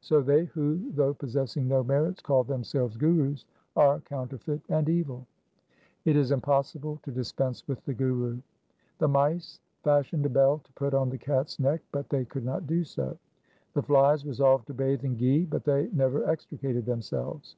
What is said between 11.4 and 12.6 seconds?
neck, but they could